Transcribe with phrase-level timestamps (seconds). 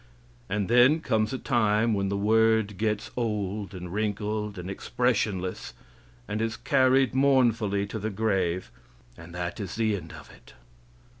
[0.49, 5.75] And then comes a time when the word gets old, and wrinkled, and expressionless,
[6.27, 8.71] and is carried mournfully to the grave,
[9.15, 10.55] and that is the end of it.